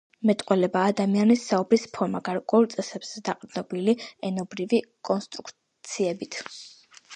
[0.27, 3.97] მეტყველება— ადამიანის საუბრის ფორმა გარკვეულ წესებზე დაყრდნობილი
[4.31, 6.43] ენობრივი კონსტრუქციებით.